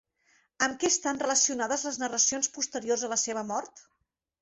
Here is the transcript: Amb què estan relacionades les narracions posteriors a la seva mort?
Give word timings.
Amb 0.67 0.79
què 0.83 0.89
estan 0.93 1.21
relacionades 1.25 1.85
les 1.89 2.01
narracions 2.07 2.53
posteriors 2.59 3.07
a 3.11 3.15
la 3.17 3.23
seva 3.29 3.49
mort? 3.55 3.89